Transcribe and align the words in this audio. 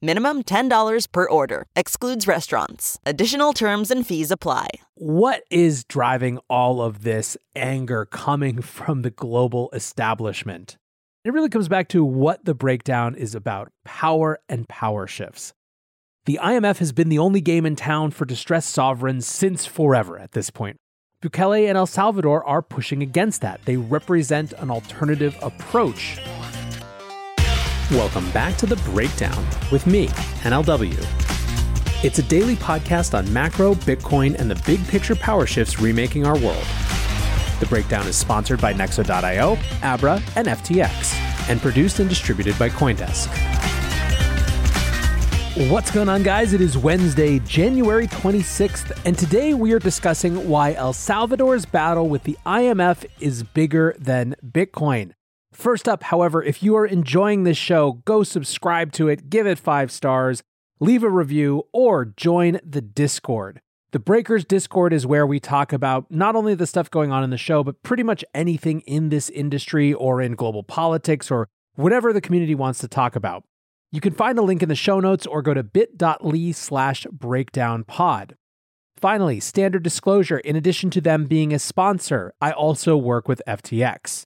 Minimum 0.00 0.44
$10 0.44 1.06
per 1.12 1.28
order. 1.28 1.66
Excludes 1.76 2.26
restaurants. 2.26 2.98
Additional 3.04 3.52
terms 3.52 3.90
and 3.90 4.06
fees 4.06 4.30
apply. 4.30 4.68
What 4.94 5.42
is 5.50 5.84
driving 5.84 6.38
all 6.48 6.80
of 6.80 7.02
this 7.02 7.36
anger 7.54 8.06
coming 8.06 8.62
from 8.76 9.02
the 9.02 9.10
global 9.10 9.68
establishment? 9.74 10.78
It 11.24 11.34
really 11.34 11.50
comes 11.50 11.68
back 11.68 11.88
to 11.88 12.02
what 12.02 12.46
the 12.46 12.54
breakdown 12.54 13.14
is 13.14 13.34
about 13.34 13.70
power 13.84 14.40
and 14.48 14.66
power 14.68 15.06
shifts. 15.06 15.52
The 16.24 16.40
IMF 16.42 16.78
has 16.78 16.92
been 16.92 17.10
the 17.10 17.18
only 17.18 17.40
game 17.40 17.66
in 17.66 17.76
town 17.76 18.10
for 18.10 18.24
distressed 18.24 18.70
sovereigns 18.70 19.26
since 19.26 19.66
forever 19.66 20.18
at 20.18 20.32
this 20.32 20.48
point. 20.48 20.78
Bukele 21.20 21.68
and 21.68 21.76
El 21.76 21.86
Salvador 21.86 22.42
are 22.44 22.62
pushing 22.62 23.02
against 23.02 23.42
that. 23.42 23.60
They 23.64 23.76
represent 23.76 24.52
an 24.54 24.70
alternative 24.70 25.36
approach 25.42 26.18
Welcome 27.92 28.30
back 28.30 28.56
to 28.56 28.64
The 28.64 28.76
Breakdown 28.90 29.46
with 29.70 29.86
me, 29.86 30.08
NLW. 30.44 30.96
It's 32.02 32.18
a 32.18 32.22
daily 32.22 32.56
podcast 32.56 33.12
on 33.12 33.30
macro, 33.30 33.74
Bitcoin, 33.74 34.34
and 34.36 34.50
the 34.50 34.54
big 34.64 34.82
picture 34.88 35.14
power 35.14 35.44
shifts 35.44 35.78
remaking 35.78 36.24
our 36.24 36.38
world. 36.38 36.64
The 37.60 37.66
Breakdown 37.68 38.06
is 38.06 38.16
sponsored 38.16 38.62
by 38.62 38.72
Nexo.io, 38.72 39.58
Abra, 39.82 40.22
and 40.36 40.48
FTX, 40.48 41.12
and 41.50 41.60
produced 41.60 41.98
and 41.98 42.08
distributed 42.08 42.58
by 42.58 42.70
Coindesk. 42.70 43.28
What's 45.70 45.90
going 45.90 46.08
on, 46.08 46.22
guys? 46.22 46.54
It 46.54 46.62
is 46.62 46.78
Wednesday, 46.78 47.40
January 47.40 48.06
26th, 48.06 49.02
and 49.04 49.18
today 49.18 49.52
we 49.52 49.74
are 49.74 49.78
discussing 49.78 50.48
why 50.48 50.72
El 50.72 50.94
Salvador's 50.94 51.66
battle 51.66 52.08
with 52.08 52.22
the 52.22 52.38
IMF 52.46 53.04
is 53.20 53.42
bigger 53.42 53.94
than 53.98 54.34
Bitcoin. 54.42 55.12
First 55.52 55.88
up, 55.88 56.04
however, 56.04 56.42
if 56.42 56.62
you 56.62 56.74
are 56.76 56.86
enjoying 56.86 57.44
this 57.44 57.58
show, 57.58 58.00
go 58.04 58.22
subscribe 58.22 58.90
to 58.92 59.08
it, 59.08 59.28
give 59.28 59.46
it 59.46 59.58
five 59.58 59.92
stars, 59.92 60.42
leave 60.80 61.04
a 61.04 61.10
review, 61.10 61.64
or 61.72 62.06
join 62.06 62.58
the 62.64 62.80
Discord. 62.80 63.60
The 63.92 63.98
Breakers 63.98 64.46
Discord 64.46 64.94
is 64.94 65.06
where 65.06 65.26
we 65.26 65.38
talk 65.38 65.70
about 65.70 66.10
not 66.10 66.34
only 66.34 66.54
the 66.54 66.66
stuff 66.66 66.90
going 66.90 67.12
on 67.12 67.22
in 67.22 67.28
the 67.28 67.36
show, 67.36 67.62
but 67.62 67.82
pretty 67.82 68.02
much 68.02 68.24
anything 68.34 68.80
in 68.80 69.10
this 69.10 69.28
industry 69.28 69.92
or 69.92 70.22
in 70.22 70.34
global 70.34 70.62
politics 70.62 71.30
or 71.30 71.48
whatever 71.74 72.14
the 72.14 72.22
community 72.22 72.54
wants 72.54 72.78
to 72.80 72.88
talk 72.88 73.14
about. 73.14 73.44
You 73.90 74.00
can 74.00 74.14
find 74.14 74.38
a 74.38 74.42
link 74.42 74.62
in 74.62 74.70
the 74.70 74.74
show 74.74 75.00
notes 75.00 75.26
or 75.26 75.42
go 75.42 75.52
to 75.52 75.62
bit.ly 75.62 76.52
slash 76.52 77.06
breakdownpod. 77.14 78.32
Finally, 78.96 79.40
standard 79.40 79.82
disclosure 79.82 80.38
in 80.38 80.56
addition 80.56 80.88
to 80.88 81.02
them 81.02 81.26
being 81.26 81.52
a 81.52 81.58
sponsor, 81.58 82.32
I 82.40 82.52
also 82.52 82.96
work 82.96 83.28
with 83.28 83.42
FTX. 83.46 84.24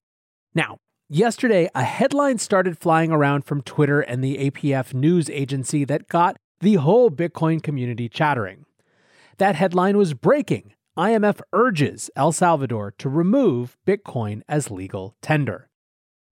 Now, 0.55 0.79
Yesterday, 1.09 1.71
a 1.73 1.85
headline 1.85 2.39
started 2.39 2.79
flying 2.79 3.13
around 3.13 3.45
from 3.45 3.63
Twitter 3.63 4.01
and 4.01 4.25
the 4.25 4.51
APF 4.51 4.93
news 4.93 5.31
agency 5.31 5.85
that 5.85 6.09
got 6.09 6.37
the 6.59 6.75
whole 6.75 7.13
Bitcoin 7.13 7.63
community 7.63 8.09
chattering. 8.09 8.67
That 9.39 9.55
headline 9.55 9.97
was 9.97 10.15
breaking 10.15 10.75
IMF 10.99 11.41
urges 11.53 12.11
El 12.17 12.33
Salvador 12.33 12.93
to 12.99 13.09
remove 13.09 13.77
Bitcoin 13.87 14.43
as 14.49 14.69
legal 14.69 15.15
tender. 15.23 15.69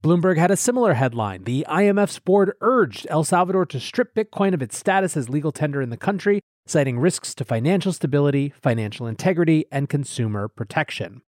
Bloomberg 0.03 0.39
had 0.39 0.51
a 0.51 0.57
similar 0.57 0.95
headline. 0.95 1.45
The 1.45 1.65
IMF's 1.69 2.19
board 2.19 2.57
urged 2.61 3.07
El 3.09 3.23
Salvador 3.23 3.67
to 3.67 3.79
strip 3.79 4.13
Bitcoin 4.13 4.55
of 4.55 4.63
its 4.63 4.77
status 4.77 5.17
as 5.17 5.29
legal 5.29 5.53
tender 5.53 5.83
in 5.83 5.91
the 5.91 5.97
country, 5.97 6.41
citing 6.67 6.99
risks 6.99 7.33
to 7.37 7.45
financial 7.45 7.93
stability, 7.93 8.53
financial 8.61 9.07
integrity, 9.07 9.67
and 9.71 9.89
consumer 9.89 10.49
protection. 10.49 11.23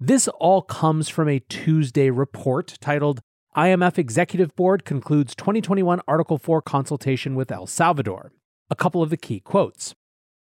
This 0.00 0.28
all 0.28 0.62
comes 0.62 1.08
from 1.08 1.28
a 1.28 1.40
Tuesday 1.40 2.08
report 2.10 2.78
titled 2.80 3.18
IMF 3.56 3.98
Executive 3.98 4.54
Board 4.54 4.84
concludes 4.84 5.34
2021 5.34 6.00
Article 6.06 6.38
4 6.38 6.62
consultation 6.62 7.34
with 7.34 7.50
El 7.50 7.66
Salvador. 7.66 8.30
A 8.70 8.76
couple 8.76 9.02
of 9.02 9.10
the 9.10 9.16
key 9.16 9.40
quotes. 9.40 9.96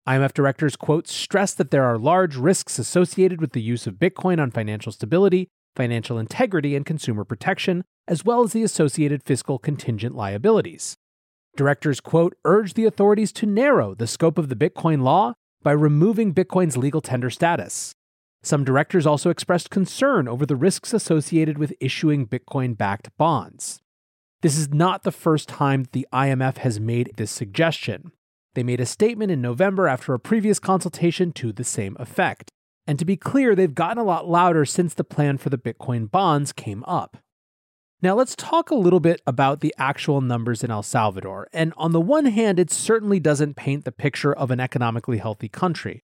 IMF 0.08 0.32
directors, 0.32 0.76
quote, 0.76 1.08
stress 1.08 1.56
that 1.56 1.72
there 1.72 1.86
are 1.86 1.98
large 1.98 2.36
risks 2.36 2.78
associated 2.78 3.42
with 3.42 3.54
the 3.54 3.62
use 3.62 3.88
of 3.88 3.96
Bitcoin 3.96 4.40
on 4.40 4.52
financial 4.52 4.92
stability, 4.92 5.48
financial 5.76 6.20
integrity, 6.20 6.76
and 6.76 6.86
consumer 6.86 7.24
protection, 7.24 7.84
as 8.08 8.24
well 8.24 8.44
as 8.44 8.54
the 8.54 8.62
associated 8.62 9.24
fiscal 9.24 9.58
contingent 9.58 10.14
liabilities. 10.14 10.98
Directors, 11.56 12.00
quote, 12.00 12.36
urge 12.46 12.76
the 12.76 12.86
authorities 12.86 13.32
to 13.32 13.48
narrow 13.48 13.96
the 13.96 14.06
scope 14.06 14.38
of 14.38 14.50
the 14.50 14.56
Bitcoin 14.56 15.02
law 15.02 15.34
by 15.64 15.72
removing 15.72 16.32
Bitcoin's 16.32 16.78
legal 16.78 17.02
tender 17.02 17.32
status. 17.32 17.96
Some 18.48 18.64
directors 18.64 19.06
also 19.06 19.30
expressed 19.30 19.70
concern 19.70 20.30
over 20.30 20.46
the 20.46 20.56
risks 20.56 20.94
associated 20.94 21.58
with 21.58 21.74
issuing 21.82 22.26
Bitcoin 22.26 22.78
backed 22.78 23.10
bonds. 23.18 23.82
This 24.42 24.58
is 24.58 24.70
not 24.70 25.04
the 25.04 25.12
first 25.12 25.50
time 25.50 25.84
the 25.92 26.08
IMF 26.14 26.60
has 26.60 26.80
made 26.80 27.12
this 27.18 27.30
suggestion. 27.30 28.14
They 28.56 28.64
made 28.64 28.80
a 28.80 28.86
statement 28.86 29.32
in 29.32 29.42
November 29.42 29.90
after 29.90 30.14
a 30.14 30.20
previous 30.20 30.60
consultation 30.60 31.34
to 31.34 31.52
the 31.52 31.66
same 31.66 31.98
effect. 32.00 32.50
And 32.88 32.98
to 33.00 33.04
be 33.04 33.18
clear, 33.18 33.54
they've 33.54 33.76
gotten 33.76 33.98
a 33.98 34.06
lot 34.06 34.30
louder 34.30 34.64
since 34.64 34.94
the 34.94 35.04
plan 35.04 35.38
for 35.38 35.50
the 35.50 35.58
Bitcoin 35.58 36.10
bonds 36.10 36.54
came 36.54 36.86
up. 36.86 37.18
Now, 38.02 38.16
let's 38.16 38.34
talk 38.34 38.70
a 38.70 38.76
little 38.76 39.02
bit 39.02 39.22
about 39.28 39.60
the 39.60 39.76
actual 39.78 40.22
numbers 40.22 40.64
in 40.64 40.72
El 40.72 40.84
Salvador. 40.84 41.50
And 41.52 41.74
on 41.76 41.92
the 41.92 42.00
one 42.00 42.28
hand, 42.28 42.60
it 42.60 42.72
certainly 42.72 43.20
doesn't 43.20 43.58
paint 43.58 43.84
the 43.84 43.92
picture 43.92 44.34
of 44.34 44.52
an 44.52 44.62
economically 44.62 45.18
healthy 45.18 45.50
country. 45.50 46.06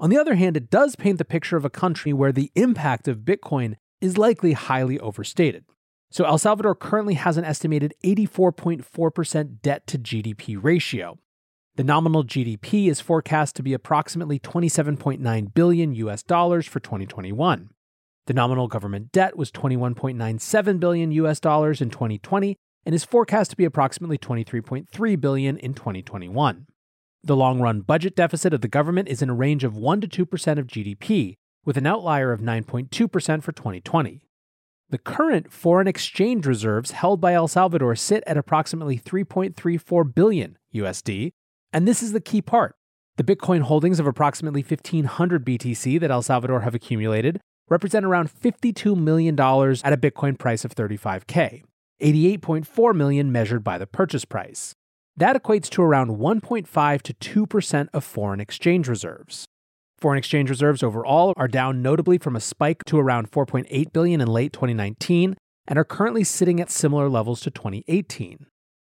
On 0.00 0.10
the 0.10 0.18
other 0.18 0.34
hand, 0.34 0.56
it 0.56 0.70
does 0.70 0.96
paint 0.96 1.18
the 1.18 1.24
picture 1.24 1.56
of 1.56 1.64
a 1.64 1.70
country 1.70 2.12
where 2.12 2.32
the 2.32 2.50
impact 2.54 3.06
of 3.06 3.18
Bitcoin 3.18 3.76
is 4.00 4.18
likely 4.18 4.52
highly 4.52 4.98
overstated. 4.98 5.64
So, 6.10 6.24
El 6.24 6.38
Salvador 6.38 6.74
currently 6.74 7.14
has 7.14 7.36
an 7.36 7.44
estimated 7.44 7.94
84.4% 8.04 9.62
debt 9.62 9.86
to 9.88 9.98
GDP 9.98 10.58
ratio. 10.60 11.18
The 11.76 11.84
nominal 11.84 12.22
GDP 12.22 12.88
is 12.88 13.00
forecast 13.00 13.56
to 13.56 13.62
be 13.62 13.72
approximately 13.72 14.38
27.9 14.38 15.54
billion 15.54 15.92
US 15.94 16.22
dollars 16.22 16.66
for 16.66 16.78
2021. 16.78 17.70
The 18.26 18.32
nominal 18.32 18.68
government 18.68 19.10
debt 19.10 19.36
was 19.36 19.50
21.97 19.50 20.78
billion 20.78 21.10
US 21.12 21.40
dollars 21.40 21.80
in 21.80 21.90
2020 21.90 22.56
and 22.86 22.94
is 22.94 23.04
forecast 23.04 23.50
to 23.50 23.56
be 23.56 23.64
approximately 23.64 24.18
23.3 24.18 25.20
billion 25.20 25.56
in 25.56 25.74
2021. 25.74 26.66
The 27.26 27.34
long 27.34 27.58
run 27.58 27.80
budget 27.80 28.14
deficit 28.14 28.52
of 28.52 28.60
the 28.60 28.68
government 28.68 29.08
is 29.08 29.22
in 29.22 29.30
a 29.30 29.34
range 29.34 29.64
of 29.64 29.74
1 29.74 30.02
to 30.02 30.26
2% 30.26 30.58
of 30.58 30.66
GDP, 30.66 31.36
with 31.64 31.78
an 31.78 31.86
outlier 31.86 32.32
of 32.32 32.42
9.2% 32.42 33.42
for 33.42 33.50
2020. 33.50 34.20
The 34.90 34.98
current 34.98 35.50
foreign 35.50 35.88
exchange 35.88 36.44
reserves 36.44 36.90
held 36.90 37.22
by 37.22 37.32
El 37.32 37.48
Salvador 37.48 37.96
sit 37.96 38.22
at 38.26 38.36
approximately 38.36 38.98
3.34 38.98 40.14
billion 40.14 40.58
USD, 40.74 41.32
and 41.72 41.88
this 41.88 42.02
is 42.02 42.12
the 42.12 42.20
key 42.20 42.42
part. 42.42 42.76
The 43.16 43.24
Bitcoin 43.24 43.62
holdings 43.62 43.98
of 43.98 44.06
approximately 44.06 44.60
1500 44.62 45.46
BTC 45.46 45.98
that 46.00 46.10
El 46.10 46.20
Salvador 46.20 46.60
have 46.60 46.74
accumulated 46.74 47.40
represent 47.70 48.04
around 48.04 48.28
$52 48.28 48.94
million 48.98 49.34
at 49.40 49.92
a 49.94 49.96
Bitcoin 49.96 50.38
price 50.38 50.66
of 50.66 50.74
35K, 50.74 51.62
88.4 52.02 52.94
million 52.94 53.32
measured 53.32 53.64
by 53.64 53.78
the 53.78 53.86
purchase 53.86 54.26
price. 54.26 54.74
That 55.16 55.40
equates 55.40 55.68
to 55.70 55.82
around 55.82 56.18
1.5 56.18 57.02
to 57.02 57.46
2% 57.46 57.88
of 57.92 58.04
foreign 58.04 58.40
exchange 58.40 58.88
reserves. 58.88 59.46
Foreign 59.98 60.18
exchange 60.18 60.50
reserves 60.50 60.82
overall 60.82 61.32
are 61.36 61.48
down 61.48 61.80
notably 61.82 62.18
from 62.18 62.34
a 62.34 62.40
spike 62.40 62.84
to 62.86 62.98
around 62.98 63.30
4.8 63.30 63.92
billion 63.92 64.20
in 64.20 64.26
late 64.26 64.52
2019 64.52 65.36
and 65.66 65.78
are 65.78 65.84
currently 65.84 66.24
sitting 66.24 66.60
at 66.60 66.70
similar 66.70 67.08
levels 67.08 67.40
to 67.42 67.50
2018. 67.50 68.46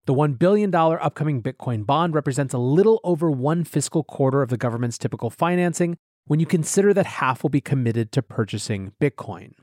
The 0.05 0.13
$1 0.13 0.37
billion 0.37 0.73
upcoming 0.73 1.41
Bitcoin 1.41 1.85
bond 1.85 2.13
represents 2.13 2.53
a 2.53 2.57
little 2.57 2.99
over 3.03 3.31
one 3.31 3.63
fiscal 3.63 4.03
quarter 4.03 4.41
of 4.41 4.49
the 4.49 4.57
government's 4.57 4.97
typical 4.97 5.29
financing 5.29 5.97
when 6.25 6.39
you 6.39 6.45
consider 6.45 6.93
that 6.93 7.05
half 7.05 7.43
will 7.43 7.49
be 7.49 7.61
committed 7.61 8.11
to 8.11 8.21
purchasing 8.21 8.91
Bitcoin. 9.01 9.53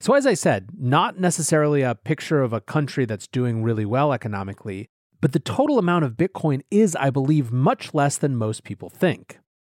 So, 0.00 0.14
as 0.14 0.26
I 0.26 0.34
said, 0.34 0.70
not 0.76 1.18
necessarily 1.18 1.82
a 1.82 1.94
picture 1.94 2.42
of 2.42 2.52
a 2.52 2.60
country 2.60 3.04
that's 3.04 3.26
doing 3.28 3.62
really 3.62 3.86
well 3.86 4.12
economically, 4.12 4.88
but 5.24 5.32
the 5.32 5.38
total 5.38 5.78
amount 5.78 6.04
of 6.04 6.18
Bitcoin 6.18 6.60
is, 6.70 6.94
I 6.96 7.08
believe, 7.08 7.50
much 7.50 7.94
less 7.94 8.18
than 8.18 8.36
most 8.36 8.62
people 8.62 8.90
think. 8.90 9.38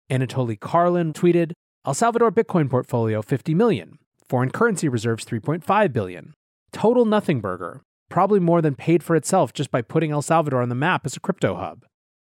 Anatoly 0.10 0.58
Karlin 0.58 1.14
tweeted, 1.14 1.52
El 1.86 1.94
Salvador 1.94 2.32
Bitcoin 2.32 2.68
portfolio 2.68 3.22
50 3.22 3.54
million, 3.54 4.00
foreign 4.28 4.50
currency 4.50 4.90
reserves 4.90 5.24
3.5 5.24 5.94
billion. 5.94 6.34
Total 6.72 7.06
nothing 7.06 7.42
burger, 7.42 7.84
probably 8.10 8.40
more 8.40 8.60
than 8.60 8.74
paid 8.74 9.04
for 9.04 9.16
itself 9.16 9.54
just 9.54 9.70
by 9.70 9.84
putting 9.84 10.10
El 10.10 10.24
Salvador 10.24 10.64
on 10.64 10.70
the 10.70 10.74
map 10.74 11.06
as 11.06 11.16
a 11.16 11.20
crypto 11.20 11.54
hub. 11.54 11.86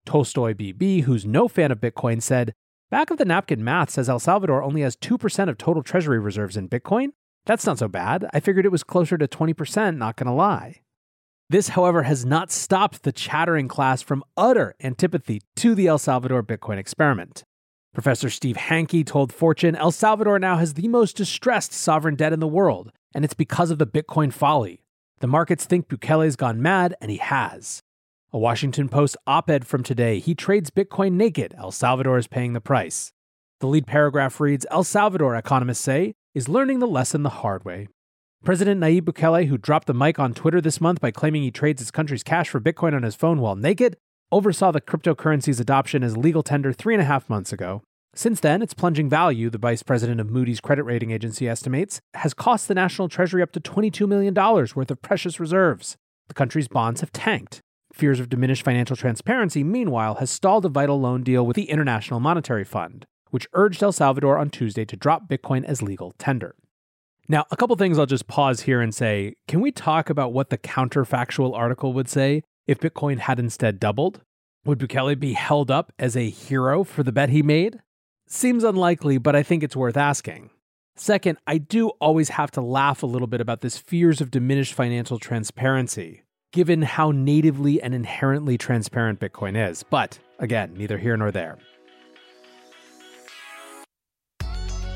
Tolstoy 0.05 0.53
BB, 0.55 1.03
who's 1.03 1.25
no 1.25 1.47
fan 1.47 1.71
of 1.71 1.81
Bitcoin, 1.81 2.21
said, 2.21 2.55
Back 2.91 3.13
of 3.13 3.19
the 3.19 3.25
napkin 3.25 3.63
math 3.63 3.91
says 3.91 4.09
El 4.09 4.19
Salvador 4.19 4.65
only 4.65 4.81
has 4.81 4.97
2% 4.97 5.49
of 5.49 5.57
total 5.59 5.85
treasury 5.85 6.19
reserves 6.19 6.57
in 6.57 6.69
Bitcoin. 6.69 7.11
That's 7.45 7.67
not 7.67 7.79
so 7.79 7.87
bad. 7.87 8.29
I 8.33 8.41
figured 8.41 8.67
it 8.67 8.73
was 8.73 8.83
closer 8.83 9.17
to 9.17 9.29
20%, 9.29 9.97
not 9.97 10.17
gonna 10.17 10.35
lie. 10.35 10.81
This, 11.49 11.69
however, 11.69 12.03
has 12.03 12.27
not 12.27 12.51
stopped 12.51 13.05
the 13.05 13.13
chattering 13.13 13.69
class 13.69 14.03
from 14.03 14.25
utter 14.37 14.75
antipathy 14.83 15.43
to 15.57 15.77
the 15.77 15.87
El 15.87 15.99
Salvador 15.99 16.43
Bitcoin 16.43 16.77
experiment. 16.77 17.45
Professor 17.95 18.29
Steve 18.29 18.57
Hanke 18.57 19.07
told 19.07 19.33
Fortune 19.33 19.77
El 19.77 19.93
Salvador 19.93 20.41
now 20.41 20.57
has 20.57 20.75
the 20.75 20.89
most 20.89 21.17
distressed 21.17 21.73
sovereign 21.73 22.17
debt 22.17 22.33
in 22.33 22.41
the 22.41 22.49
world, 22.49 22.91
and 23.15 23.25
it's 23.25 23.33
because 23.33 23.71
of 23.71 23.79
the 23.79 23.87
Bitcoin 23.87 24.33
folly. 24.33 24.83
The 25.21 25.29
markets 25.29 25.65
think 25.65 25.89
Bukele's 25.89 26.35
gone 26.35 26.61
mad, 26.61 26.95
and 27.01 27.13
he 27.13 27.19
has. 27.19 27.81
A 28.33 28.39
Washington 28.39 28.89
Post 28.89 29.17
op 29.27 29.49
ed 29.49 29.65
from 29.67 29.85
today 29.85 30.19
he 30.19 30.35
trades 30.35 30.71
Bitcoin 30.71 31.13
naked. 31.13 31.55
El 31.57 31.71
Salvador 31.71 32.19
is 32.19 32.27
paying 32.27 32.55
the 32.55 32.61
price. 32.61 33.13
The 33.61 33.69
lead 33.69 33.87
paragraph 33.87 34.41
reads 34.41 34.67
El 34.71 34.83
Salvador, 34.83 35.37
economists 35.37 35.81
say, 35.81 36.17
is 36.35 36.49
learning 36.49 36.81
the 36.81 36.89
lesson 36.89 37.23
the 37.23 37.31
hard 37.31 37.65
way. 37.65 37.87
President 38.47 38.81
Nayib 38.81 39.01
Bukele, 39.01 39.49
who 39.49 39.59
dropped 39.59 39.89
the 39.89 39.93
mic 39.93 40.21
on 40.21 40.33
Twitter 40.33 40.61
this 40.61 40.81
month 40.81 41.01
by 41.01 41.11
claiming 41.11 41.43
he 41.43 41.51
trades 41.51 41.81
his 41.81 41.91
country's 41.91 42.23
cash 42.23 42.49
for 42.49 42.61
Bitcoin 42.61 42.95
on 42.95 43.03
his 43.03 43.17
phone 43.17 43.41
while 43.41 43.57
naked, 43.57 43.97
oversaw 44.31 44.71
the 44.71 44.81
cryptocurrency's 44.81 45.59
adoption 45.59 46.05
as 46.05 46.17
legal 46.17 46.45
tender 46.45 46.73
three 46.73 46.95
and 46.95 47.03
a 47.03 47.07
half 47.07 47.29
months 47.29 47.53
ago. 47.53 47.83
Since 48.15 48.39
then, 48.39 48.63
its 48.63 48.73
plunging 48.73 49.09
value, 49.09 49.51
the 49.51 49.59
vice 49.59 49.83
president 49.83 50.21
of 50.21 50.31
Moody's 50.31 50.61
credit 50.61 50.85
rating 50.85 51.11
agency 51.11 51.49
estimates, 51.49 52.01
has 52.15 52.35
cost 52.35 52.69
the 52.69 52.75
National 52.77 53.09
Treasury 53.09 53.43
up 53.43 53.51
to 53.51 53.59
$22 53.59 54.07
million 54.07 54.33
worth 54.33 54.93
of 54.93 55.03
precious 55.03 55.41
reserves. 55.41 55.97
The 56.29 56.35
country's 56.35 56.69
bonds 56.69 57.01
have 57.01 57.11
tanked. 57.11 57.59
Fears 57.93 58.21
of 58.21 58.29
diminished 58.29 58.63
financial 58.63 58.95
transparency, 58.95 59.65
meanwhile, 59.65 60.15
has 60.21 60.31
stalled 60.31 60.65
a 60.65 60.69
vital 60.69 61.01
loan 61.01 61.25
deal 61.25 61.45
with 61.45 61.57
the 61.57 61.69
International 61.69 62.21
Monetary 62.21 62.63
Fund, 62.63 63.07
which 63.31 63.49
urged 63.55 63.83
El 63.83 63.91
Salvador 63.91 64.39
on 64.39 64.51
Tuesday 64.51 64.85
to 64.85 64.97
drop 64.97 65.29
Bitcoin 65.29 65.65
as 65.65 65.83
legal 65.83 66.15
tender. 66.17 66.55
Now, 67.29 67.45
a 67.51 67.57
couple 67.57 67.75
things 67.77 67.99
I'll 67.99 68.07
just 68.07 68.29
pause 68.29 68.61
here 68.61 68.81
and 68.81 68.95
say 68.95 69.35
can 69.49 69.61
we 69.61 69.73
talk 69.73 70.11
about 70.11 70.33
what 70.33 70.51
the 70.51 70.59
counterfactual 70.59 71.57
article 71.57 71.93
would 71.93 72.09
say 72.09 72.43
if 72.67 72.79
Bitcoin 72.79 73.19
had 73.19 73.39
instead 73.39 73.81
doubled? 73.81 74.21
Would 74.65 74.79
Bukele 74.79 75.19
be 75.19 75.33
held 75.33 75.71
up 75.71 75.93
as 75.99 76.17
a 76.17 76.29
hero 76.29 76.85
for 76.85 77.03
the 77.03 77.13
bet 77.13 77.31
he 77.31 77.43
made? 77.43 77.81
Seems 78.29 78.65
unlikely, 78.65 79.19
but 79.19 79.37
I 79.37 79.43
think 79.43 79.63
it's 79.63 79.77
worth 79.77 79.97
asking. 79.97 80.51
Second, 80.97 81.39
I 81.47 81.59
do 81.59 81.91
always 82.01 82.31
have 82.31 82.51
to 82.53 82.61
laugh 82.61 83.03
a 83.03 83.07
little 83.07 83.29
bit 83.29 83.41
about 83.41 83.61
this 83.61 83.77
fears 83.77 84.21
of 84.21 84.31
diminished 84.31 84.75
financial 84.75 85.19
transparency, 85.19 86.23
given 86.53 86.83
how 86.83 87.11
natively 87.11 87.81
and 87.83 87.95
inherently 87.95 88.57
transparent 88.57 89.21
Bitcoin 89.21 89.71
is. 89.71 89.85
But 89.85 90.19
again, 90.39 90.75
neither 90.75 90.99
here 90.99 91.17
nor 91.17 91.31
there. 91.31 91.59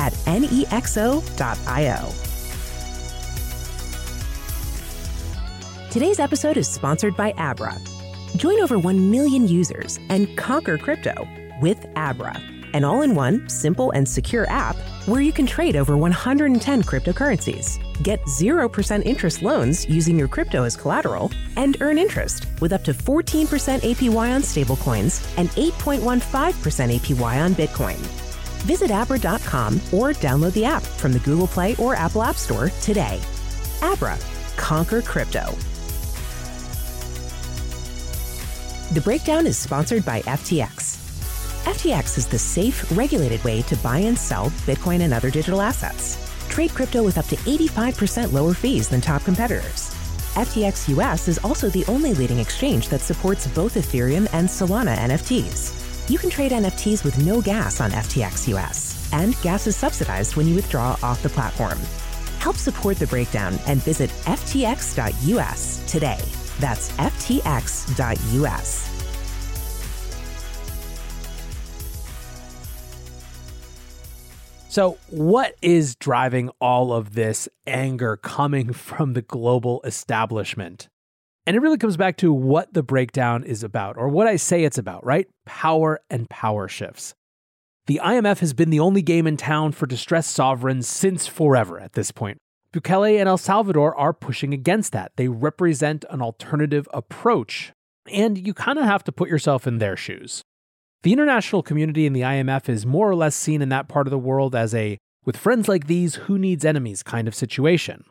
at 0.00 0.14
nexo.io. 0.24 1.98
Today's 5.90 6.18
episode 6.18 6.56
is 6.56 6.68
sponsored 6.68 7.16
by 7.16 7.34
Abra. 7.36 7.76
Join 8.36 8.60
over 8.60 8.78
1 8.78 9.10
million 9.10 9.46
users 9.46 9.98
and 10.08 10.34
conquer 10.38 10.78
crypto 10.78 11.28
with 11.60 11.84
Abra, 11.96 12.40
an 12.72 12.84
all 12.84 13.02
in 13.02 13.14
one, 13.14 13.46
simple, 13.48 13.90
and 13.90 14.08
secure 14.08 14.48
app 14.48 14.76
where 15.06 15.20
you 15.20 15.32
can 15.32 15.46
trade 15.46 15.76
over 15.76 15.96
110 15.96 16.82
cryptocurrencies, 16.84 17.78
get 18.02 18.20
0% 18.22 19.04
interest 19.04 19.42
loans 19.42 19.86
using 19.88 20.18
your 20.18 20.28
crypto 20.28 20.62
as 20.62 20.76
collateral, 20.76 21.30
and 21.56 21.76
earn 21.80 21.98
interest 21.98 22.46
with 22.60 22.72
up 22.72 22.84
to 22.84 22.94
14% 22.94 23.46
APY 23.80 24.34
on 24.34 24.42
stablecoins 24.42 25.34
and 25.36 25.48
8.15% 25.50 26.20
APY 26.20 27.44
on 27.44 27.54
Bitcoin. 27.54 28.29
Visit 28.66 28.90
Abra.com 28.90 29.76
or 29.92 30.12
download 30.12 30.52
the 30.52 30.64
app 30.64 30.82
from 30.82 31.12
the 31.12 31.18
Google 31.20 31.46
Play 31.46 31.74
or 31.76 31.94
Apple 31.94 32.22
App 32.22 32.36
Store 32.36 32.70
today. 32.80 33.20
Abra, 33.82 34.18
conquer 34.56 35.02
crypto. 35.02 35.54
The 38.92 39.00
breakdown 39.00 39.46
is 39.46 39.56
sponsored 39.56 40.04
by 40.04 40.20
FTX. 40.22 40.98
FTX 41.64 42.18
is 42.18 42.26
the 42.26 42.38
safe, 42.38 42.90
regulated 42.96 43.42
way 43.44 43.62
to 43.62 43.76
buy 43.76 43.98
and 43.98 44.18
sell 44.18 44.50
Bitcoin 44.66 45.02
and 45.02 45.14
other 45.14 45.30
digital 45.30 45.60
assets. 45.60 46.18
Trade 46.48 46.70
crypto 46.70 47.02
with 47.02 47.16
up 47.16 47.26
to 47.26 47.36
85% 47.36 48.32
lower 48.32 48.52
fees 48.52 48.88
than 48.88 49.00
top 49.00 49.24
competitors. 49.24 49.94
FTX 50.34 50.88
US 50.96 51.28
is 51.28 51.38
also 51.38 51.68
the 51.68 51.84
only 51.86 52.14
leading 52.14 52.38
exchange 52.38 52.88
that 52.88 53.00
supports 53.00 53.46
both 53.48 53.74
Ethereum 53.74 54.28
and 54.32 54.48
Solana 54.48 54.96
NFTs. 54.96 55.79
You 56.10 56.18
can 56.18 56.28
trade 56.28 56.50
NFTs 56.50 57.04
with 57.04 57.24
no 57.24 57.40
gas 57.40 57.80
on 57.80 57.92
FTX 57.92 58.48
US, 58.48 59.08
and 59.12 59.40
gas 59.42 59.68
is 59.68 59.76
subsidized 59.76 60.34
when 60.34 60.48
you 60.48 60.56
withdraw 60.56 60.96
off 61.04 61.22
the 61.22 61.28
platform. 61.28 61.78
Help 62.40 62.56
support 62.56 62.96
the 62.96 63.06
breakdown 63.06 63.60
and 63.68 63.80
visit 63.80 64.10
ftx.us 64.24 65.88
today. 65.88 66.18
That's 66.58 66.90
ftx.us. 66.90 67.90
So, 74.68 74.98
what 75.10 75.54
is 75.62 75.94
driving 75.94 76.50
all 76.60 76.92
of 76.92 77.14
this 77.14 77.48
anger 77.68 78.16
coming 78.16 78.72
from 78.88 79.12
the 79.12 79.22
global 79.22 79.80
establishment? 79.84 80.88
And 81.50 81.56
it 81.56 81.62
really 81.62 81.78
comes 81.78 81.96
back 81.96 82.16
to 82.18 82.32
what 82.32 82.74
the 82.74 82.82
breakdown 82.84 83.42
is 83.42 83.64
about, 83.64 83.96
or 83.98 84.08
what 84.08 84.28
I 84.28 84.36
say 84.36 84.62
it's 84.62 84.78
about, 84.78 85.04
right? 85.04 85.26
Power 85.46 85.98
and 86.08 86.30
power 86.30 86.68
shifts. 86.68 87.12
The 87.86 88.00
IMF 88.04 88.38
has 88.38 88.54
been 88.54 88.70
the 88.70 88.78
only 88.78 89.02
game 89.02 89.26
in 89.26 89.36
town 89.36 89.72
for 89.72 89.86
distressed 89.86 90.30
sovereigns 90.30 90.86
since 90.86 91.26
forever 91.26 91.80
at 91.80 91.94
this 91.94 92.12
point. 92.12 92.38
Bukele 92.72 93.18
and 93.18 93.28
El 93.28 93.36
Salvador 93.36 93.96
are 93.96 94.12
pushing 94.12 94.54
against 94.54 94.92
that. 94.92 95.10
They 95.16 95.26
represent 95.26 96.04
an 96.08 96.22
alternative 96.22 96.88
approach, 96.94 97.72
and 98.06 98.38
you 98.38 98.54
kind 98.54 98.78
of 98.78 98.84
have 98.84 99.02
to 99.02 99.10
put 99.10 99.28
yourself 99.28 99.66
in 99.66 99.78
their 99.78 99.96
shoes. 99.96 100.42
The 101.02 101.12
international 101.12 101.64
community 101.64 102.06
in 102.06 102.12
the 102.12 102.20
IMF 102.20 102.68
is 102.68 102.86
more 102.86 103.10
or 103.10 103.16
less 103.16 103.34
seen 103.34 103.60
in 103.60 103.70
that 103.70 103.88
part 103.88 104.06
of 104.06 104.12
the 104.12 104.18
world 104.18 104.54
as 104.54 104.72
a 104.72 104.98
with 105.24 105.36
friends 105.36 105.66
like 105.66 105.88
these, 105.88 106.14
who 106.14 106.38
needs 106.38 106.64
enemies 106.64 107.02
kind 107.02 107.26
of 107.26 107.34
situation. 107.34 108.04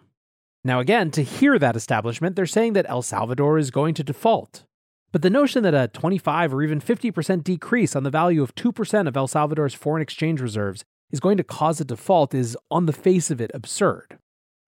Now, 0.64 0.80
again, 0.80 1.12
to 1.12 1.24
hear 1.24 1.58
that 1.58 1.76
establishment, 1.76 2.36
they're 2.36 2.46
saying 2.46 2.74
that 2.74 2.90
El 2.90 3.02
Salvador 3.02 3.58
is 3.58 3.72
going 3.72 3.94
to 3.96 4.04
default. 4.04 4.64
But 5.12 5.22
the 5.22 5.30
notion 5.30 5.64
that 5.64 5.74
a 5.74 5.88
25 5.88 6.54
or 6.54 6.62
even 6.62 6.82
50% 6.82 7.44
decrease 7.44 7.96
on 7.96 8.04
the 8.04 8.10
value 8.10 8.44
of 8.44 8.54
2% 8.56 9.08
of 9.08 9.18
El 9.18 9.28
Salvador's 9.28 9.74
foreign 9.74 10.02
exchange 10.02 10.42
reserves 10.42 10.84
is 11.12 11.20
going 11.20 11.38
to 11.38 11.44
cause 11.44 11.82
a 11.82 11.86
default 11.86 12.34
is, 12.36 12.58
on 12.70 12.86
the 12.86 12.94
face 12.94 13.32
of 13.32 13.42
it, 13.42 13.52
absurd. 13.54 14.20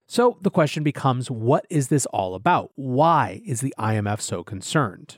So 0.08 0.38
the 0.42 0.50
question 0.50 0.84
becomes 0.84 1.30
what 1.30 1.66
is 1.70 1.90
this 1.90 2.06
all 2.08 2.36
about? 2.36 2.72
Why 2.76 3.42
is 3.46 3.62
the 3.62 3.74
IMF 3.78 4.20
so 4.20 4.44
concerned? 4.44 5.18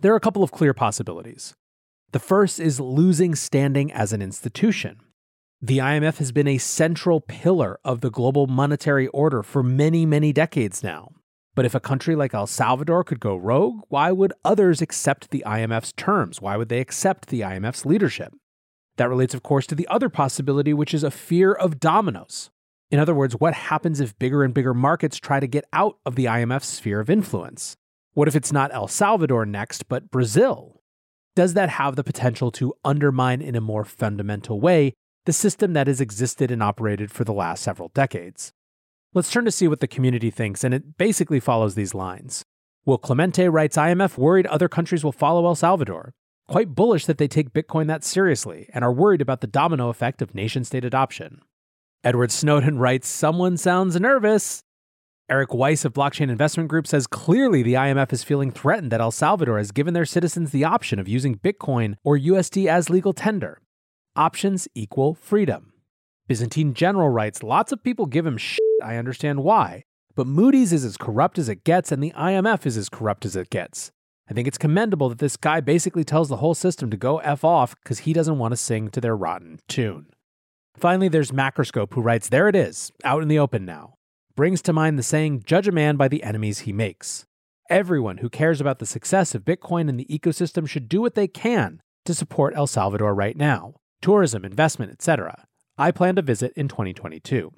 There 0.00 0.12
are 0.12 0.16
a 0.16 0.20
couple 0.20 0.42
of 0.42 0.50
clear 0.50 0.74
possibilities. 0.74 1.54
The 2.12 2.18
first 2.18 2.60
is 2.60 2.80
losing 2.80 3.34
standing 3.34 3.92
as 3.92 4.12
an 4.12 4.22
institution. 4.22 5.00
The 5.66 5.78
IMF 5.78 6.18
has 6.18 6.30
been 6.30 6.46
a 6.46 6.58
central 6.58 7.22
pillar 7.22 7.80
of 7.86 8.02
the 8.02 8.10
global 8.10 8.46
monetary 8.46 9.06
order 9.06 9.42
for 9.42 9.62
many, 9.62 10.04
many 10.04 10.30
decades 10.30 10.82
now. 10.82 11.12
But 11.54 11.64
if 11.64 11.74
a 11.74 11.80
country 11.80 12.14
like 12.14 12.34
El 12.34 12.46
Salvador 12.46 13.02
could 13.02 13.18
go 13.18 13.34
rogue, 13.34 13.80
why 13.88 14.12
would 14.12 14.34
others 14.44 14.82
accept 14.82 15.30
the 15.30 15.42
IMF's 15.46 15.94
terms? 15.94 16.42
Why 16.42 16.58
would 16.58 16.68
they 16.68 16.80
accept 16.80 17.28
the 17.28 17.40
IMF's 17.40 17.86
leadership? 17.86 18.34
That 18.98 19.08
relates, 19.08 19.32
of 19.32 19.42
course, 19.42 19.66
to 19.68 19.74
the 19.74 19.88
other 19.88 20.10
possibility, 20.10 20.74
which 20.74 20.92
is 20.92 21.02
a 21.02 21.10
fear 21.10 21.54
of 21.54 21.80
dominoes. 21.80 22.50
In 22.90 23.00
other 23.00 23.14
words, 23.14 23.34
what 23.34 23.54
happens 23.54 24.00
if 24.00 24.18
bigger 24.18 24.44
and 24.44 24.52
bigger 24.52 24.74
markets 24.74 25.16
try 25.16 25.40
to 25.40 25.46
get 25.46 25.64
out 25.72 25.96
of 26.04 26.14
the 26.14 26.26
IMF's 26.26 26.68
sphere 26.68 27.00
of 27.00 27.08
influence? 27.08 27.74
What 28.12 28.28
if 28.28 28.36
it's 28.36 28.52
not 28.52 28.74
El 28.74 28.86
Salvador 28.86 29.46
next, 29.46 29.88
but 29.88 30.10
Brazil? 30.10 30.82
Does 31.34 31.54
that 31.54 31.70
have 31.70 31.96
the 31.96 32.04
potential 32.04 32.50
to 32.50 32.74
undermine 32.84 33.40
in 33.40 33.56
a 33.56 33.62
more 33.62 33.86
fundamental 33.86 34.60
way 34.60 34.92
the 35.26 35.32
system 35.32 35.72
that 35.72 35.86
has 35.86 36.00
existed 36.00 36.50
and 36.50 36.62
operated 36.62 37.10
for 37.10 37.24
the 37.24 37.32
last 37.32 37.62
several 37.62 37.88
decades. 37.94 38.52
Let's 39.14 39.30
turn 39.30 39.44
to 39.44 39.50
see 39.50 39.68
what 39.68 39.80
the 39.80 39.86
community 39.86 40.30
thinks, 40.30 40.64
and 40.64 40.74
it 40.74 40.98
basically 40.98 41.40
follows 41.40 41.74
these 41.74 41.94
lines. 41.94 42.44
Will 42.84 42.98
Clemente 42.98 43.48
writes 43.48 43.76
IMF 43.76 44.18
worried 44.18 44.46
other 44.46 44.68
countries 44.68 45.04
will 45.04 45.12
follow 45.12 45.46
El 45.46 45.54
Salvador, 45.54 46.12
quite 46.48 46.74
bullish 46.74 47.06
that 47.06 47.16
they 47.16 47.28
take 47.28 47.54
Bitcoin 47.54 47.86
that 47.86 48.04
seriously, 48.04 48.68
and 48.74 48.84
are 48.84 48.92
worried 48.92 49.22
about 49.22 49.40
the 49.40 49.46
domino 49.46 49.88
effect 49.88 50.20
of 50.20 50.34
nation 50.34 50.64
state 50.64 50.84
adoption. 50.84 51.40
Edward 52.02 52.30
Snowden 52.30 52.78
writes, 52.78 53.08
Someone 53.08 53.56
sounds 53.56 53.98
nervous. 53.98 54.62
Eric 55.30 55.54
Weiss 55.54 55.86
of 55.86 55.94
Blockchain 55.94 56.28
Investment 56.28 56.68
Group 56.68 56.86
says 56.86 57.06
clearly 57.06 57.62
the 57.62 57.74
IMF 57.74 58.12
is 58.12 58.22
feeling 58.22 58.50
threatened 58.50 58.92
that 58.92 59.00
El 59.00 59.10
Salvador 59.10 59.56
has 59.56 59.72
given 59.72 59.94
their 59.94 60.04
citizens 60.04 60.50
the 60.50 60.64
option 60.64 60.98
of 60.98 61.08
using 61.08 61.36
Bitcoin 61.36 61.94
or 62.04 62.18
USD 62.18 62.66
as 62.66 62.90
legal 62.90 63.14
tender. 63.14 63.62
Options 64.16 64.68
equal 64.76 65.14
freedom. 65.14 65.72
Byzantine 66.28 66.72
General 66.72 67.08
writes 67.08 67.42
Lots 67.42 67.72
of 67.72 67.82
people 67.82 68.06
give 68.06 68.24
him 68.24 68.36
shit, 68.36 68.60
I 68.80 68.94
understand 68.94 69.42
why. 69.42 69.82
But 70.14 70.28
Moody's 70.28 70.72
is 70.72 70.84
as 70.84 70.96
corrupt 70.96 71.36
as 71.36 71.48
it 71.48 71.64
gets, 71.64 71.90
and 71.90 72.00
the 72.00 72.12
IMF 72.12 72.64
is 72.64 72.76
as 72.76 72.88
corrupt 72.88 73.24
as 73.24 73.34
it 73.34 73.50
gets. 73.50 73.90
I 74.30 74.32
think 74.32 74.46
it's 74.46 74.56
commendable 74.56 75.08
that 75.08 75.18
this 75.18 75.36
guy 75.36 75.60
basically 75.60 76.04
tells 76.04 76.28
the 76.28 76.36
whole 76.36 76.54
system 76.54 76.92
to 76.92 76.96
go 76.96 77.18
F 77.18 77.42
off 77.42 77.74
because 77.82 78.00
he 78.00 78.12
doesn't 78.12 78.38
want 78.38 78.52
to 78.52 78.56
sing 78.56 78.88
to 78.90 79.00
their 79.00 79.16
rotten 79.16 79.58
tune. 79.66 80.06
Finally, 80.76 81.08
there's 81.08 81.32
Macroscope, 81.32 81.94
who 81.94 82.00
writes 82.00 82.28
There 82.28 82.46
it 82.46 82.54
is, 82.54 82.92
out 83.02 83.20
in 83.20 83.26
the 83.26 83.40
open 83.40 83.64
now. 83.64 83.94
Brings 84.36 84.62
to 84.62 84.72
mind 84.72 84.96
the 84.96 85.02
saying, 85.02 85.42
Judge 85.44 85.66
a 85.66 85.72
man 85.72 85.96
by 85.96 86.06
the 86.06 86.22
enemies 86.22 86.60
he 86.60 86.72
makes. 86.72 87.24
Everyone 87.68 88.18
who 88.18 88.30
cares 88.30 88.60
about 88.60 88.78
the 88.78 88.86
success 88.86 89.34
of 89.34 89.44
Bitcoin 89.44 89.88
and 89.88 89.98
the 89.98 90.06
ecosystem 90.06 90.68
should 90.68 90.88
do 90.88 91.00
what 91.00 91.16
they 91.16 91.26
can 91.26 91.82
to 92.04 92.14
support 92.14 92.54
El 92.54 92.68
Salvador 92.68 93.12
right 93.12 93.36
now 93.36 93.74
tourism, 94.04 94.44
investment, 94.44 94.92
etc. 94.92 95.46
I 95.78 95.90
plan 95.90 96.16
to 96.16 96.22
visit 96.22 96.52
in 96.56 96.68
2022. 96.68 97.50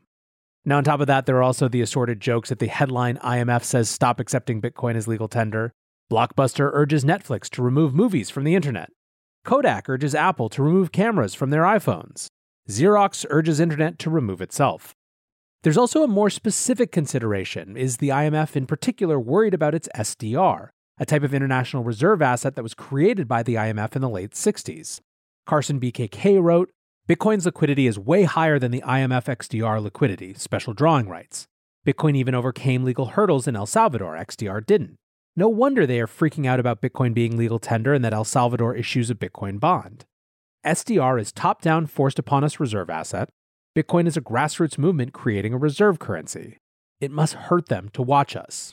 Now, 0.64 0.76
on 0.76 0.84
top 0.84 1.00
of 1.00 1.08
that, 1.08 1.26
there 1.26 1.36
are 1.38 1.42
also 1.42 1.66
the 1.66 1.80
assorted 1.80 2.20
jokes 2.20 2.52
at 2.52 2.60
the 2.60 2.68
headline 2.68 3.16
IMF 3.16 3.64
says 3.64 3.90
stop 3.90 4.20
accepting 4.20 4.62
Bitcoin 4.62 4.94
as 4.94 5.08
legal 5.08 5.26
tender. 5.26 5.72
Blockbuster 6.08 6.70
urges 6.72 7.04
Netflix 7.04 7.50
to 7.50 7.62
remove 7.62 7.94
movies 7.94 8.30
from 8.30 8.44
the 8.44 8.54
internet. 8.54 8.90
Kodak 9.44 9.88
urges 9.88 10.14
Apple 10.14 10.48
to 10.50 10.62
remove 10.62 10.92
cameras 10.92 11.34
from 11.34 11.50
their 11.50 11.64
iPhones. 11.64 12.28
Xerox 12.68 13.26
urges 13.28 13.58
internet 13.58 13.98
to 13.98 14.08
remove 14.08 14.40
itself. 14.40 14.94
There's 15.64 15.76
also 15.76 16.04
a 16.04 16.08
more 16.08 16.30
specific 16.30 16.92
consideration. 16.92 17.76
Is 17.76 17.96
the 17.96 18.10
IMF 18.10 18.54
in 18.54 18.66
particular 18.66 19.18
worried 19.18 19.54
about 19.54 19.74
its 19.74 19.88
SDR, 19.96 20.68
a 20.96 21.06
type 21.06 21.24
of 21.24 21.34
international 21.34 21.82
reserve 21.82 22.22
asset 22.22 22.54
that 22.54 22.62
was 22.62 22.74
created 22.74 23.26
by 23.26 23.42
the 23.42 23.56
IMF 23.56 23.96
in 23.96 24.02
the 24.02 24.08
late 24.08 24.30
60s? 24.30 25.00
Carson 25.46 25.78
BKK 25.78 26.42
wrote 26.42 26.70
Bitcoin's 27.08 27.46
liquidity 27.46 27.86
is 27.86 28.00
way 28.00 28.24
higher 28.24 28.58
than 28.58 28.72
the 28.72 28.82
IMF 28.82 29.26
XDR 29.26 29.80
liquidity, 29.80 30.34
special 30.34 30.74
drawing 30.74 31.08
rights. 31.08 31.46
Bitcoin 31.86 32.16
even 32.16 32.34
overcame 32.34 32.82
legal 32.82 33.06
hurdles 33.06 33.46
in 33.46 33.54
El 33.54 33.64
Salvador, 33.64 34.14
XDR 34.16 34.66
didn't. 34.66 34.96
No 35.36 35.48
wonder 35.48 35.86
they 35.86 36.00
are 36.00 36.08
freaking 36.08 36.46
out 36.46 36.58
about 36.58 36.82
Bitcoin 36.82 37.14
being 37.14 37.36
legal 37.36 37.60
tender 37.60 37.94
and 37.94 38.04
that 38.04 38.12
El 38.12 38.24
Salvador 38.24 38.74
issues 38.74 39.08
a 39.08 39.14
Bitcoin 39.14 39.60
bond. 39.60 40.04
SDR 40.64 41.20
is 41.20 41.30
top 41.30 41.62
down 41.62 41.86
forced 41.86 42.18
upon 42.18 42.42
us 42.42 42.58
reserve 42.58 42.90
asset. 42.90 43.28
Bitcoin 43.76 44.08
is 44.08 44.16
a 44.16 44.20
grassroots 44.20 44.78
movement 44.78 45.12
creating 45.12 45.52
a 45.52 45.58
reserve 45.58 46.00
currency. 46.00 46.58
It 47.00 47.12
must 47.12 47.34
hurt 47.34 47.68
them 47.68 47.88
to 47.92 48.02
watch 48.02 48.34
us. 48.34 48.72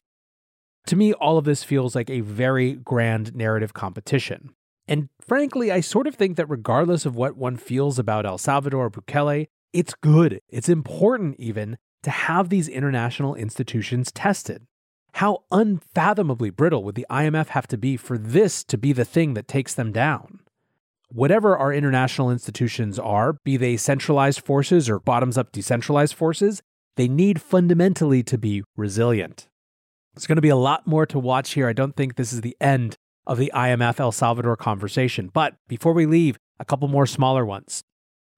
To 0.87 0.95
me, 0.95 1.13
all 1.13 1.37
of 1.37 1.45
this 1.45 1.63
feels 1.63 1.93
like 1.93 2.09
a 2.09 2.21
very 2.21 2.73
grand 2.73 3.35
narrative 3.35 3.75
competition. 3.75 4.55
And 4.87 5.09
frankly, 5.21 5.71
I 5.71 5.79
sort 5.79 6.07
of 6.07 6.15
think 6.15 6.37
that 6.37 6.49
regardless 6.49 7.05
of 7.05 7.15
what 7.15 7.37
one 7.37 7.57
feels 7.57 7.97
about 7.97 8.25
El 8.25 8.37
Salvador 8.37 8.85
or 8.85 8.91
Bukele, 8.91 9.47
it's 9.71 9.93
good, 9.95 10.41
it's 10.49 10.69
important 10.69 11.35
even 11.39 11.77
to 12.03 12.11
have 12.11 12.49
these 12.49 12.67
international 12.67 13.33
institutions 13.35 14.11
tested. 14.11 14.67
How 15.13 15.43
unfathomably 15.51 16.49
brittle 16.49 16.83
would 16.83 16.95
the 16.95 17.05
IMF 17.09 17.49
have 17.49 17.67
to 17.67 17.77
be 17.77 17.97
for 17.97 18.17
this 18.17 18.63
to 18.65 18.77
be 18.77 18.93
the 18.93 19.05
thing 19.05 19.35
that 19.35 19.47
takes 19.47 19.73
them 19.73 19.91
down? 19.91 20.39
Whatever 21.09 21.55
our 21.55 21.71
international 21.71 22.31
institutions 22.31 22.97
are, 22.97 23.33
be 23.43 23.55
they 23.55 23.77
centralized 23.77 24.41
forces 24.41 24.89
or 24.89 24.99
bottoms 24.99 25.37
up 25.37 25.51
decentralized 25.51 26.15
forces, 26.15 26.61
they 26.95 27.07
need 27.07 27.41
fundamentally 27.41 28.23
to 28.23 28.37
be 28.37 28.63
resilient. 28.75 29.47
There's 30.13 30.27
going 30.27 30.37
to 30.37 30.41
be 30.41 30.49
a 30.49 30.55
lot 30.55 30.85
more 30.87 31.05
to 31.05 31.19
watch 31.19 31.53
here. 31.53 31.67
I 31.67 31.73
don't 31.73 31.95
think 31.95 32.15
this 32.15 32.33
is 32.33 32.41
the 32.41 32.57
end 32.59 32.97
of 33.25 33.37
the 33.37 33.51
IMF 33.53 33.99
El 33.99 34.11
Salvador 34.11 34.55
conversation. 34.55 35.29
But 35.33 35.55
before 35.67 35.93
we 35.93 36.05
leave, 36.05 36.37
a 36.59 36.65
couple 36.65 36.87
more 36.87 37.05
smaller 37.05 37.45
ones. 37.45 37.83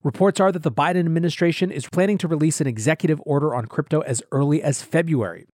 Reports 0.03 0.39
are 0.39 0.51
that 0.51 0.63
the 0.63 0.71
Biden 0.71 0.99
administration 0.99 1.71
is 1.71 1.89
planning 1.89 2.17
to 2.19 2.27
release 2.27 2.61
an 2.61 2.67
executive 2.67 3.19
order 3.25 3.55
on 3.55 3.65
crypto 3.65 4.01
as 4.01 4.21
early 4.31 4.61
as 4.61 4.83
February. 4.83 5.47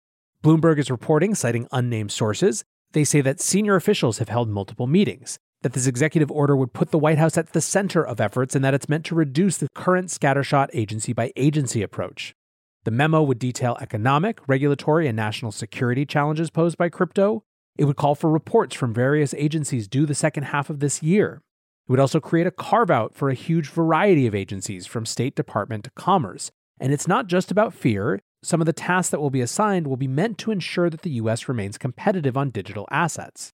Bloomberg 0.43 0.77
is 0.77 0.91
reporting, 0.91 1.35
citing 1.35 1.67
unnamed 1.71 2.11
sources. 2.11 2.63
They 2.91 3.03
say 3.03 3.21
that 3.21 3.39
senior 3.39 3.75
officials 3.75 4.17
have 4.17 4.27
held 4.27 4.49
multiple 4.49 4.87
meetings, 4.87 5.39
that 5.61 5.73
this 5.73 5.87
executive 5.87 6.29
order 6.29 6.55
would 6.55 6.73
put 6.73 6.91
the 6.91 6.97
White 6.97 7.17
House 7.17 7.37
at 7.37 7.53
the 7.53 7.61
center 7.61 8.05
of 8.05 8.19
efforts, 8.19 8.55
and 8.55 8.65
that 8.65 8.73
it's 8.73 8.89
meant 8.89 9.05
to 9.05 9.15
reduce 9.15 9.57
the 9.57 9.69
current 9.73 10.09
scattershot 10.09 10.67
agency 10.73 11.13
by 11.13 11.31
agency 11.37 11.81
approach. 11.81 12.35
The 12.83 12.91
memo 12.91 13.21
would 13.21 13.39
detail 13.39 13.77
economic, 13.79 14.39
regulatory, 14.47 15.07
and 15.07 15.15
national 15.15 15.51
security 15.51 16.05
challenges 16.05 16.49
posed 16.49 16.77
by 16.77 16.89
crypto, 16.89 17.43
it 17.77 17.85
would 17.85 17.95
call 17.95 18.15
for 18.15 18.29
reports 18.29 18.75
from 18.75 18.93
various 18.93 19.33
agencies 19.33 19.87
due 19.87 20.05
the 20.05 20.15
second 20.15 20.43
half 20.43 20.69
of 20.69 20.79
this 20.79 21.01
year. 21.01 21.41
It 21.87 21.91
would 21.91 21.99
also 21.99 22.19
create 22.19 22.47
a 22.47 22.51
carve 22.51 22.91
out 22.91 23.15
for 23.15 23.29
a 23.29 23.35
huge 23.35 23.69
variety 23.69 24.27
of 24.27 24.35
agencies 24.35 24.85
from 24.85 25.05
State 25.05 25.35
Department 25.35 25.83
to 25.85 25.91
Commerce. 25.91 26.51
And 26.79 26.93
it's 26.93 27.07
not 27.07 27.27
just 27.27 27.51
about 27.51 27.73
fear. 27.73 28.19
Some 28.43 28.61
of 28.61 28.65
the 28.65 28.73
tasks 28.73 29.11
that 29.11 29.21
will 29.21 29.29
be 29.29 29.41
assigned 29.41 29.87
will 29.87 29.97
be 29.97 30.07
meant 30.07 30.37
to 30.39 30.51
ensure 30.51 30.89
that 30.89 31.01
the 31.01 31.11
US 31.11 31.47
remains 31.47 31.77
competitive 31.77 32.37
on 32.37 32.49
digital 32.49 32.87
assets. 32.91 33.51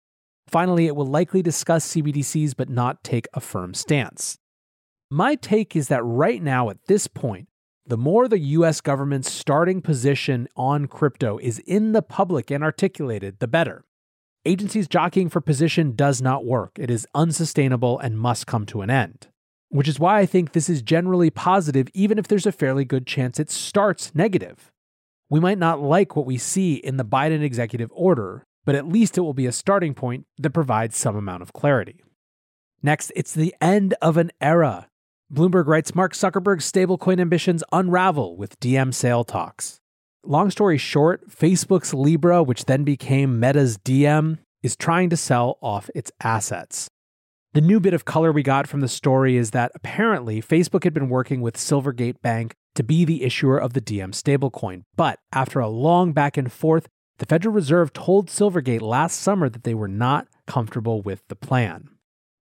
Finally, 0.48 0.86
it 0.86 0.96
will 0.96 1.06
likely 1.06 1.42
discuss 1.42 1.92
CBDCs 1.92 2.54
but 2.56 2.68
not 2.68 3.04
take 3.04 3.26
a 3.32 3.40
firm 3.40 3.74
stance. 3.74 4.38
My 5.10 5.34
take 5.34 5.76
is 5.76 5.88
that 5.88 6.02
right 6.02 6.42
now, 6.42 6.70
at 6.70 6.86
this 6.88 7.06
point, 7.06 7.48
the 7.86 7.96
more 7.96 8.28
the 8.28 8.38
US 8.38 8.80
government's 8.80 9.30
starting 9.30 9.82
position 9.82 10.48
on 10.56 10.86
crypto 10.86 11.38
is 11.38 11.58
in 11.60 11.92
the 11.92 12.02
public 12.02 12.50
and 12.50 12.62
articulated, 12.64 13.38
the 13.38 13.48
better. 13.48 13.84
Agencies 14.44 14.88
jockeying 14.88 15.28
for 15.28 15.40
position 15.40 15.94
does 15.94 16.20
not 16.20 16.44
work. 16.44 16.72
It 16.76 16.90
is 16.90 17.06
unsustainable 17.14 18.00
and 18.00 18.18
must 18.18 18.48
come 18.48 18.66
to 18.66 18.82
an 18.82 18.90
end. 18.90 19.28
Which 19.68 19.86
is 19.86 20.00
why 20.00 20.18
I 20.18 20.26
think 20.26 20.50
this 20.50 20.68
is 20.68 20.82
generally 20.82 21.30
positive, 21.30 21.86
even 21.94 22.18
if 22.18 22.26
there's 22.26 22.46
a 22.46 22.50
fairly 22.50 22.84
good 22.84 23.06
chance 23.06 23.38
it 23.38 23.50
starts 23.50 24.12
negative. 24.16 24.72
We 25.30 25.38
might 25.38 25.58
not 25.58 25.80
like 25.80 26.16
what 26.16 26.26
we 26.26 26.38
see 26.38 26.74
in 26.74 26.96
the 26.96 27.04
Biden 27.04 27.40
executive 27.40 27.90
order, 27.92 28.44
but 28.64 28.74
at 28.74 28.88
least 28.88 29.16
it 29.16 29.20
will 29.20 29.32
be 29.32 29.46
a 29.46 29.52
starting 29.52 29.94
point 29.94 30.26
that 30.38 30.50
provides 30.50 30.96
some 30.96 31.14
amount 31.14 31.42
of 31.42 31.52
clarity. 31.52 32.02
Next, 32.82 33.12
it's 33.14 33.32
the 33.32 33.54
end 33.60 33.94
of 34.02 34.16
an 34.16 34.32
era. 34.40 34.88
Bloomberg 35.32 35.68
writes 35.68 35.94
Mark 35.94 36.14
Zuckerberg's 36.14 36.70
stablecoin 36.70 37.20
ambitions 37.20 37.62
unravel 37.70 38.36
with 38.36 38.58
Diem 38.58 38.90
sale 38.90 39.22
talks. 39.22 39.78
Long 40.24 40.52
story 40.52 40.78
short, 40.78 41.28
Facebook's 41.28 41.92
Libra, 41.92 42.44
which 42.44 42.66
then 42.66 42.84
became 42.84 43.40
Meta's 43.40 43.76
Diem, 43.76 44.38
is 44.62 44.76
trying 44.76 45.10
to 45.10 45.16
sell 45.16 45.58
off 45.60 45.90
its 45.96 46.12
assets. 46.22 46.88
The 47.54 47.60
new 47.60 47.80
bit 47.80 47.92
of 47.92 48.04
color 48.04 48.30
we 48.30 48.44
got 48.44 48.68
from 48.68 48.80
the 48.80 48.88
story 48.88 49.36
is 49.36 49.50
that 49.50 49.72
apparently 49.74 50.40
Facebook 50.40 50.84
had 50.84 50.94
been 50.94 51.08
working 51.08 51.40
with 51.40 51.56
Silvergate 51.56 52.22
Bank 52.22 52.54
to 52.76 52.84
be 52.84 53.04
the 53.04 53.24
issuer 53.24 53.58
of 53.58 53.72
the 53.72 53.80
Diem 53.80 54.12
stablecoin. 54.12 54.84
But 54.96 55.18
after 55.32 55.58
a 55.58 55.68
long 55.68 56.12
back 56.12 56.36
and 56.36 56.52
forth, 56.52 56.88
the 57.18 57.26
Federal 57.26 57.54
Reserve 57.54 57.92
told 57.92 58.28
Silvergate 58.28 58.80
last 58.80 59.20
summer 59.20 59.48
that 59.48 59.64
they 59.64 59.74
were 59.74 59.88
not 59.88 60.28
comfortable 60.46 61.02
with 61.02 61.22
the 61.28 61.36
plan. 61.36 61.88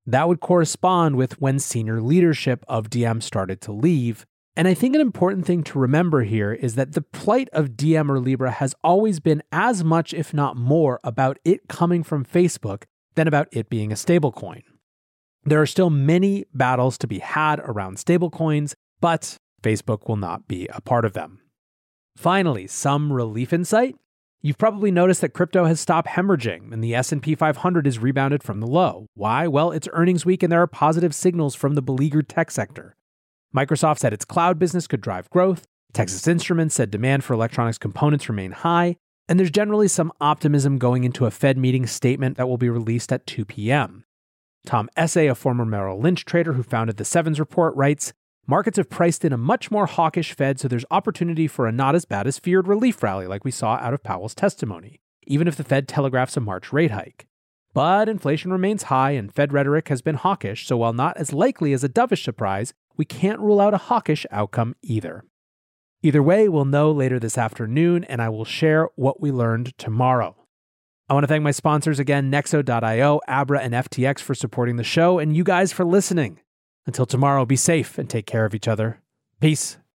That 0.06 0.28
would 0.28 0.40
correspond 0.40 1.16
with 1.16 1.42
when 1.42 1.58
senior 1.58 2.00
leadership 2.00 2.64
of 2.68 2.92
Diem 2.92 3.22
started 3.22 3.60
to 3.62 3.72
leave, 3.72 4.26
And 4.56 4.68
I 4.68 4.74
think 4.74 4.96
an 4.96 5.02
important 5.02 5.46
thing 5.46 5.64
to 5.64 5.80
remember 5.80 6.24
here 6.24 6.52
is 6.52 6.76
that 6.76 6.92
the 6.92 7.02
plight 7.02 7.48
of 7.54 7.78
Diem 7.78 8.12
or 8.12 8.20
Libra 8.20 8.52
has 8.52 8.76
always 8.84 9.20
been 9.22 9.42
as 9.52 9.84
much, 9.84 10.14
if 10.14 10.34
not 10.34 10.58
more, 10.58 11.00
about 11.04 11.40
it 11.46 11.70
coming 11.70 12.04
from 12.04 12.26
Facebook 12.26 12.84
than 13.16 13.28
about 13.28 13.48
it 13.52 13.70
being 13.70 13.92
a 13.92 13.96
stablecoin. 13.96 14.64
There 15.44 15.62
are 15.62 15.68
still 15.68 15.90
many 15.90 16.46
battles 16.54 16.98
to 17.00 17.08
be 17.08 17.20
had 17.20 17.60
around 17.62 17.98
stablecoins, 17.98 18.76
but 19.00 19.38
Facebook 19.64 20.08
will 20.08 20.18
not 20.18 20.48
be 20.48 20.68
a 20.68 20.82
part 20.82 21.06
of 21.06 21.14
them. 21.14 21.40
Finally, 22.18 22.68
some 22.68 23.12
relief 23.14 23.54
insight. 23.54 23.96
You've 24.42 24.58
probably 24.58 24.92
noticed 24.92 25.22
that 25.22 25.34
crypto 25.34 25.66
has 25.66 25.80
stopped 25.80 26.10
hemorrhaging 26.10 26.74
and 26.74 26.84
the 26.84 26.96
S&P 26.96 27.36
500 27.36 27.88
is 27.88 28.00
rebounded 28.00 28.44
from 28.44 28.60
the 28.60 28.68
low. 28.68 29.06
Why? 29.14 29.48
Well, 29.48 29.72
it's 29.72 29.88
earnings 29.94 30.26
week 30.26 30.44
and 30.44 30.52
there 30.52 30.62
are 30.62 30.68
positive 30.68 31.16
signals 31.16 31.56
from 31.56 31.76
the 31.76 31.82
beleaguered 31.82 32.28
tech 32.28 32.52
sector. 32.52 32.96
Microsoft 33.56 34.00
said 34.00 34.14
its 34.14 34.26
cloud 34.26 34.58
business 34.58 34.88
could 34.88 35.02
drive 35.02 35.30
growth. 35.30 35.66
Texas 35.94 36.28
Instruments 36.28 36.76
said 36.76 36.90
demand 36.90 37.24
for 37.24 37.34
electronics 37.34 37.78
components 37.78 38.30
remain 38.30 38.52
high, 38.52 38.96
and 39.28 39.40
there's 39.40 39.52
generally 39.52 39.88
some 39.88 40.12
optimism 40.22 40.78
going 40.78 41.04
into 41.04 41.26
a 41.26 41.32
Fed 41.32 41.58
meeting 41.58 41.86
statement 41.86 42.38
that 42.38 42.48
will 42.48 42.58
be 42.58 42.70
released 42.70 43.12
at 43.12 43.28
2 43.28 43.46
p.m. 43.46 44.06
Tom 44.66 44.90
Essaye, 44.96 45.30
a 45.30 45.36
former 45.36 45.66
Merrill 45.66 46.00
Lynch 46.00 46.24
trader 46.24 46.54
who 46.54 46.64
founded 46.64 46.98
the 46.98 47.06
Sevens 47.06 47.40
Report, 47.40 47.76
writes 47.76 48.14
Markets 48.48 48.78
have 48.78 48.90
priced 48.90 49.24
in 49.24 49.34
a 49.34 49.38
much 49.38 49.70
more 49.70 49.86
hawkish 49.86 50.34
Fed, 50.34 50.60
so 50.60 50.68
there's 50.68 50.86
opportunity 50.90 51.48
for 51.48 51.68
a 51.68 51.72
not 51.72 51.96
as 51.96 52.06
bad 52.06 52.28
as 52.28 52.40
feared 52.40 52.68
relief 52.68 53.02
rally 53.04 53.28
like 53.28 53.44
we 53.44 53.52
saw 53.52 53.76
out 53.76 53.94
of 53.94 54.04
Powell's 54.04 54.36
testimony, 54.36 55.00
even 55.28 55.48
if 55.48 55.56
the 55.56 55.64
Fed 55.64 55.88
telegraphs 55.88 56.38
a 56.38 56.40
March 56.40 56.74
rate 56.74 56.92
hike. 56.92 57.28
But 57.74 58.10
inflation 58.10 58.52
remains 58.52 58.84
high 58.84 59.12
and 59.12 59.34
Fed 59.34 59.54
rhetoric 59.54 59.88
has 59.88 60.02
been 60.02 60.16
hawkish, 60.16 60.68
so 60.68 60.78
while 60.78 60.94
not 60.94 61.18
as 61.18 61.32
likely 61.32 61.72
as 61.72 61.84
a 61.84 61.90
dovish 61.90 62.24
surprise, 62.24 62.74
we 63.02 63.06
can't 63.06 63.40
rule 63.40 63.60
out 63.60 63.74
a 63.74 63.80
hawkish 63.80 64.28
outcome 64.30 64.76
either. 64.84 65.24
Either 66.04 66.22
way, 66.22 66.48
we'll 66.48 66.66
know 66.66 66.92
later 66.92 67.18
this 67.18 67.36
afternoon, 67.36 68.04
and 68.04 68.22
I 68.22 68.30
will 68.30 68.46
share 68.46 68.90
what 68.96 69.20
we 69.20 69.32
learned 69.32 69.76
tomorrow. 69.80 70.36
I 71.10 71.16
want 71.16 71.24
to 71.24 71.28
thank 71.28 71.44
my 71.44 71.50
sponsors 71.50 71.98
again, 71.98 72.32
Nexo.io, 72.32 73.20
Abra, 73.28 73.60
and 73.60 73.74
FTX 73.74 74.20
for 74.20 74.36
supporting 74.36 74.76
the 74.76 74.84
show, 74.84 75.18
and 75.18 75.36
you 75.36 75.44
guys 75.44 75.74
for 75.74 75.84
listening. 75.84 76.42
Until 76.86 77.08
tomorrow, 77.08 77.44
be 77.44 77.56
safe 77.56 77.98
and 77.98 78.08
take 78.08 78.28
care 78.28 78.46
of 78.46 78.54
each 78.54 78.68
other. 78.68 79.02
Peace. 79.40 79.80